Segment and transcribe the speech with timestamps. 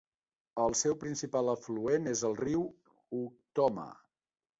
[0.61, 2.65] El seu principal afluent és el riu
[3.19, 3.87] Ukhtoma.